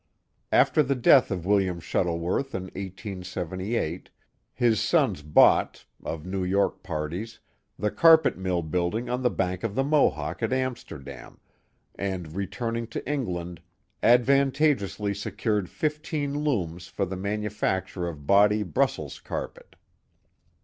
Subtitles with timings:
[0.51, 4.07] After the death of William Shuttleworth in 1S7S.
[4.51, 7.39] his sons i bought, of New York parties,
[7.77, 11.39] the carpet mill building on the bank of the Mohawk at Amsterdam,
[11.93, 13.61] and, returning to Eng land,
[14.01, 19.75] advantageously secured fifteen looms for the manufacture of body lirussels carpet.